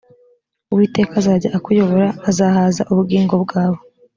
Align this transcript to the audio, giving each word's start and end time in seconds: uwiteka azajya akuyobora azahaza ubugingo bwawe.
uwiteka 0.71 1.13
azajya 1.19 1.49
akuyobora 1.57 2.07
azahaza 2.29 2.81
ubugingo 2.91 3.33
bwawe. 3.43 3.77